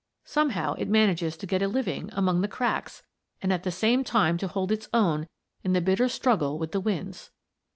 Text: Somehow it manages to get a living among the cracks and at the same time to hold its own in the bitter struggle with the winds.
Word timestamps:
Somehow 0.25 0.73
it 0.79 0.89
manages 0.89 1.37
to 1.37 1.45
get 1.45 1.61
a 1.61 1.67
living 1.67 2.09
among 2.13 2.41
the 2.41 2.47
cracks 2.47 3.03
and 3.39 3.53
at 3.53 3.61
the 3.61 3.69
same 3.69 4.03
time 4.03 4.35
to 4.39 4.47
hold 4.47 4.71
its 4.71 4.89
own 4.95 5.27
in 5.63 5.73
the 5.73 5.79
bitter 5.79 6.09
struggle 6.09 6.57
with 6.57 6.71
the 6.71 6.81
winds. 6.81 7.29